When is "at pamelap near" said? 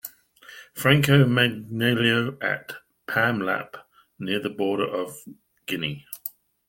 2.43-4.39